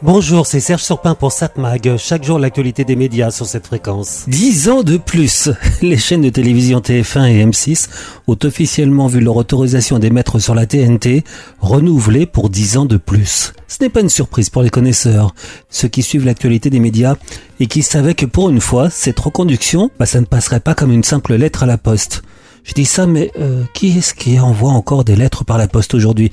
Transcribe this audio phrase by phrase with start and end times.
[0.00, 1.96] Bonjour, c'est Serge Surpin pour SatMag.
[1.96, 4.26] Chaque jour, l'actualité des médias sur cette fréquence.
[4.28, 5.50] Dix ans de plus.
[5.82, 7.88] Les chaînes de télévision TF1 et M6
[8.28, 11.24] ont officiellement vu leur autorisation d'émettre sur la TNT
[11.58, 13.52] renouvelée pour dix ans de plus.
[13.66, 15.34] Ce n'est pas une surprise pour les connaisseurs,
[15.68, 17.16] ceux qui suivent l'actualité des médias
[17.58, 20.92] et qui savaient que pour une fois, cette reconduction, bah, ça ne passerait pas comme
[20.92, 22.22] une simple lettre à la poste.
[22.62, 25.94] Je dis ça, mais euh, qui est-ce qui envoie encore des lettres par la poste
[25.94, 26.30] aujourd'hui?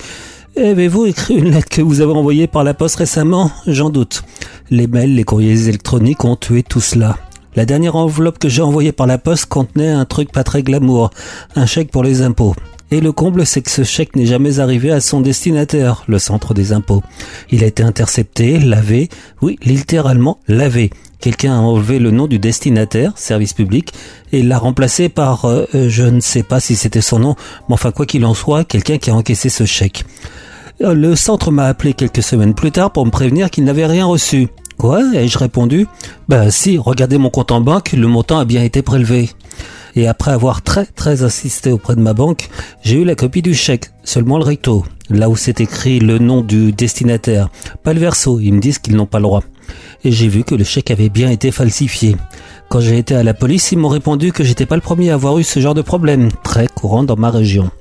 [0.57, 3.51] Avez-vous écrit une lettre que vous avez envoyée par la poste récemment?
[3.67, 4.23] J'en doute.
[4.69, 7.17] Les mails, les courriers électroniques ont tué tout cela.
[7.57, 11.09] La dernière enveloppe que j'ai envoyée par la poste contenait un truc pas très glamour,
[11.57, 12.55] un chèque pour les impôts.
[12.89, 16.53] Et le comble, c'est que ce chèque n'est jamais arrivé à son destinataire, le centre
[16.53, 17.03] des impôts.
[17.51, 19.09] Il a été intercepté, lavé,
[19.41, 20.89] oui, littéralement lavé.
[21.19, 23.91] Quelqu'un a enlevé le nom du destinataire, service public,
[24.31, 27.35] et l'a remplacé par, euh, je ne sais pas si c'était son nom,
[27.67, 30.05] mais enfin quoi qu'il en soit, quelqu'un qui a encaissé ce chèque.
[30.79, 34.49] Le centre m'a appelé quelques semaines plus tard pour me prévenir qu'il n'avait rien reçu.
[34.77, 35.01] Quoi?
[35.15, 35.87] Ai-je répondu?
[36.27, 39.29] Ben si, regardez mon compte en banque, le montant a bien été prélevé.
[39.95, 42.49] Et après avoir très très insisté auprès de ma banque,
[42.83, 46.41] j'ai eu la copie du chèque, seulement le recto, là où c'est écrit le nom
[46.41, 47.49] du destinataire,
[47.83, 49.43] pas le verso, ils me disent qu'ils n'ont pas le droit.
[50.03, 52.17] Et j'ai vu que le chèque avait bien été falsifié.
[52.67, 55.13] Quand j'ai été à la police, ils m'ont répondu que j'étais pas le premier à
[55.13, 57.71] avoir eu ce genre de problème, très courant dans ma région.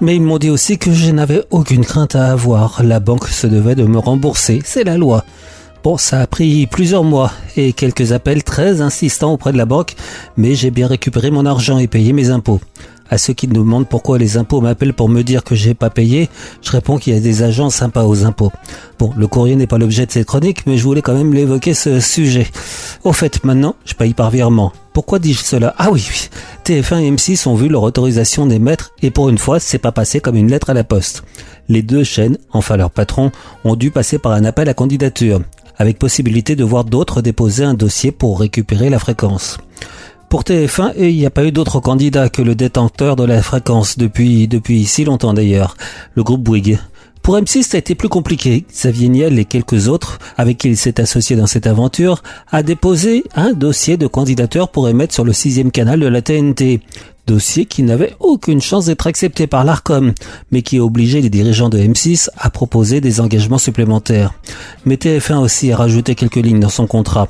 [0.00, 2.82] Mais ils m'ont dit aussi que je n'avais aucune crainte à avoir.
[2.82, 4.60] La banque se devait de me rembourser.
[4.64, 5.24] C'est la loi.
[5.82, 9.94] Bon, ça a pris plusieurs mois et quelques appels très insistants auprès de la banque,
[10.36, 12.60] mais j'ai bien récupéré mon argent et payé mes impôts.
[13.12, 15.90] À ceux qui me demandent pourquoi les impôts m'appellent pour me dire que j'ai pas
[15.90, 16.30] payé,
[16.62, 18.50] je réponds qu'il y a des agents sympas aux impôts.
[18.98, 21.74] Bon, le courrier n'est pas l'objet de cette chronique, mais je voulais quand même l'évoquer
[21.74, 22.46] ce sujet.
[23.04, 24.72] Au fait, maintenant, je paye par virement.
[24.94, 25.74] Pourquoi dis-je cela?
[25.76, 26.30] Ah oui, oui.
[26.64, 30.20] TF1 et M6 ont vu leur autorisation d'émettre et pour une fois, c'est pas passé
[30.20, 31.22] comme une lettre à la poste.
[31.68, 33.30] Les deux chaînes, enfin leurs patrons,
[33.64, 35.42] ont dû passer par un appel à candidature,
[35.76, 39.58] avec possibilité de voir d'autres déposer un dossier pour récupérer la fréquence.
[40.32, 43.98] Pour TF1, il n'y a pas eu d'autre candidat que le détenteur de la fréquence
[43.98, 45.76] depuis, depuis si longtemps d'ailleurs,
[46.14, 46.78] le groupe Bouygues.
[47.22, 48.64] Pour M6, ça a été plus compliqué.
[48.68, 53.22] Xavier Niel et quelques autres, avec qui il s'est associé dans cette aventure, a déposé
[53.36, 56.80] un dossier de candidature pour émettre sur le sixième canal de la TNT.
[57.28, 60.12] Dossier qui n'avait aucune chance d'être accepté par l'ARCOM,
[60.50, 64.34] mais qui a obligé les dirigeants de M6 à proposer des engagements supplémentaires.
[64.84, 67.28] Mais TF1 aussi a rajouté quelques lignes dans son contrat.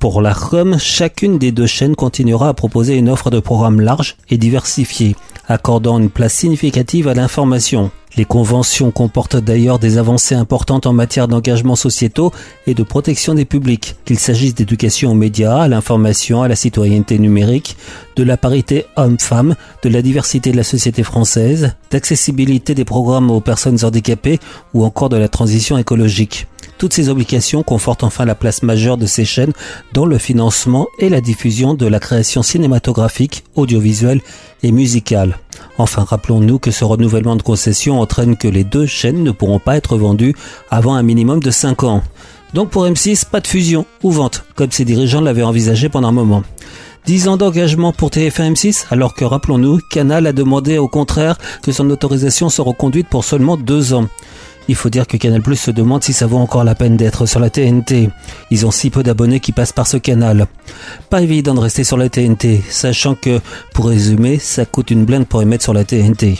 [0.00, 4.36] Pour l'ARCOM, chacune des deux chaînes continuera à proposer une offre de programme large et
[4.36, 5.14] diversifiée,
[5.46, 7.92] accordant une place significative à l'information.
[8.16, 12.32] Les conventions comportent d'ailleurs des avancées importantes en matière d'engagement sociétaux
[12.66, 17.18] et de protection des publics, qu'il s'agisse d'éducation aux médias, à l'information, à la citoyenneté
[17.18, 17.76] numérique,
[18.16, 23.40] de la parité homme-femme, de la diversité de la société française, d'accessibilité des programmes aux
[23.40, 24.38] personnes handicapées
[24.72, 26.46] ou encore de la transition écologique.
[26.78, 29.52] Toutes ces obligations confortent enfin la place majeure de ces chaînes
[29.92, 34.20] dans le financement et la diffusion de la création cinématographique, audiovisuelle
[34.62, 35.38] et musicale.
[35.78, 39.76] Enfin, rappelons-nous que ce renouvellement de concession entraîne que les deux chaînes ne pourront pas
[39.76, 40.34] être vendues
[40.70, 42.02] avant un minimum de 5 ans.
[42.54, 46.12] Donc pour M6, pas de fusion ou vente, comme ses dirigeants l'avaient envisagé pendant un
[46.12, 46.42] moment.
[47.06, 51.70] 10 ans d'engagement pour TF1 M6, alors que rappelons-nous, Canal a demandé au contraire que
[51.70, 54.08] son autorisation soit reconduite pour seulement 2 ans.
[54.68, 57.26] Il faut dire que Canal Plus se demande si ça vaut encore la peine d'être
[57.26, 58.10] sur la TNT.
[58.50, 60.46] Ils ont si peu d'abonnés qui passent par ce canal.
[61.10, 63.40] Pas évident de rester sur la TNT, sachant que,
[63.72, 66.38] pour résumer, ça coûte une blinde pour émettre sur la TNT.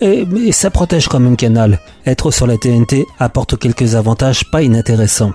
[0.00, 1.80] Et, mais ça protège quand même Canal.
[2.04, 5.32] Être sur la TNT apporte quelques avantages pas inintéressants.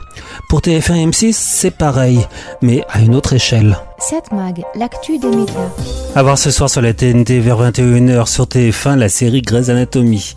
[0.50, 2.25] Pour TF1 et M6, c'est pareil,
[2.62, 3.78] mais à une autre échelle.
[4.00, 5.70] 7 Mag, l'actu des médias.
[6.16, 10.36] À voir ce soir sur la TNT vers 21h sur TF1 la série Grey's Anatomy.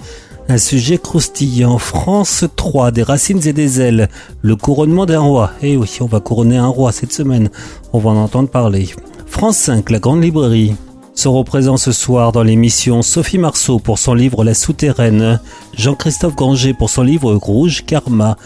[0.49, 1.79] Un sujet croustillant.
[1.79, 4.09] France 3, des racines et des ailes.
[4.43, 5.53] Le couronnement d'un roi.
[5.63, 7.49] Eh oui, on va couronner un roi cette semaine.
[7.95, 8.91] On va en entendre parler.
[9.27, 10.77] France 5, la grande librairie.
[11.15, 15.41] Seront présents ce soir dans l'émission Sophie Marceau pour son livre La Souterraine,
[15.77, 18.37] Jean-Christophe Granger pour son livre Rouge Karma,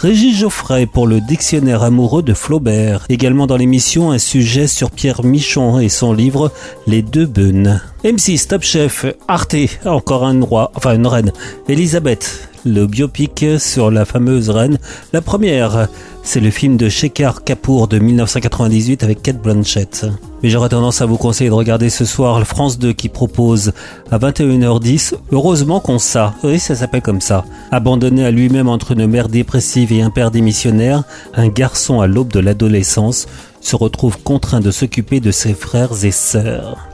[0.00, 3.04] Régis Geoffrey pour le dictionnaire amoureux de Flaubert.
[3.08, 6.52] Également dans l'émission, un sujet sur Pierre Michon et son livre
[6.86, 7.82] Les deux bonnes.
[8.04, 11.32] M6 Top Chef, Arte, encore un roi, enfin une reine,
[11.68, 14.78] Elisabeth, le biopic sur la fameuse reine.
[15.12, 15.88] La première,
[16.22, 20.06] c'est le film de Shekhar Kapoor de 1998 avec Kate Blanchett.
[20.42, 23.72] Mais j'aurais tendance à vous conseiller de regarder ce soir France 2 qui propose
[24.10, 27.44] à 21h10 Heureusement qu'on ça, oui ça s'appelle comme ça.
[27.70, 32.32] Abandonné à lui-même entre une mère dépressive et un père démissionnaire, un garçon à l'aube
[32.32, 33.26] de l'adolescence
[33.60, 36.88] se retrouve contraint de s'occuper de ses frères et sœurs.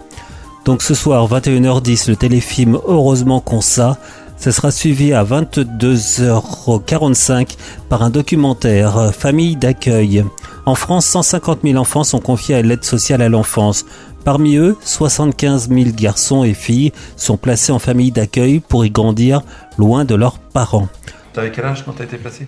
[0.64, 3.98] Donc ce soir 21h10 le téléfilm Heureusement qu'on ça
[4.36, 7.56] Ce sera suivi à 22h45
[7.88, 10.24] par un documentaire euh, Famille d'accueil.
[10.66, 13.84] En France, 150 000 enfants sont confiés à l'aide sociale à l'enfance.
[14.24, 19.42] Parmi eux, 75 000 garçons et filles sont placés en famille d'accueil pour y grandir
[19.78, 20.88] loin de leurs parents.
[21.32, 22.46] T'avais quel âge quand t'as été placé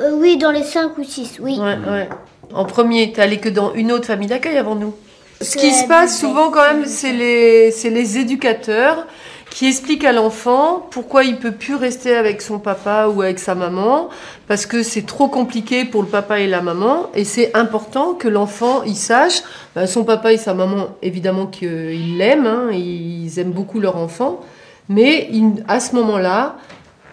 [0.00, 1.58] Euh, oui, dans les 5 ou 6, oui.
[1.58, 2.08] Ouais, ouais.
[2.52, 4.94] En premier, t'es allé que dans une autre famille d'accueil avant nous.
[5.40, 9.06] Ce qui se passe souvent quand même, c'est les, éducateurs
[9.50, 13.54] qui expliquent à l'enfant pourquoi il peut plus rester avec son papa ou avec sa
[13.54, 14.08] maman,
[14.48, 18.28] parce que c'est trop compliqué pour le papa et la maman, et c'est important que
[18.28, 19.42] l'enfant il sache,
[19.74, 24.40] bah, son papa et sa maman, évidemment qu'ils l'aiment, hein, ils aiment beaucoup leur enfant,
[24.88, 25.30] mais
[25.68, 26.56] à ce moment-là,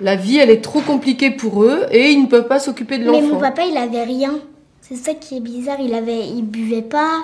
[0.02, 3.10] la vie elle est trop compliquée pour eux et ils ne peuvent pas s'occuper de
[3.10, 3.40] Mais mon l'enfant.
[3.40, 4.34] papa, il avait rien.
[4.82, 5.78] C'est ça qui est bizarre.
[5.80, 7.24] Il avait, il buvait pas.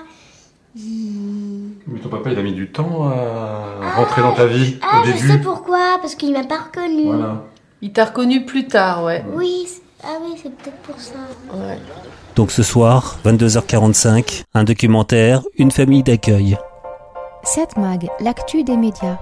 [1.88, 5.06] Mais ton papa, il a mis du temps à rentrer dans ta vie Ah, au
[5.06, 5.98] je sais pourquoi.
[6.02, 7.06] Parce qu'il m'a pas reconnu.
[7.06, 7.44] Voilà.
[7.82, 9.24] Il t'a reconnu plus tard, ouais.
[9.34, 9.66] Oui.
[9.68, 11.14] c'est- Ah oui, c'est peut-être pour ça.
[11.54, 11.78] ouais.
[12.36, 16.58] Donc ce soir, 22h45, un documentaire, une famille d'accueil.
[17.44, 19.18] 7 Mag, l'actu des médias.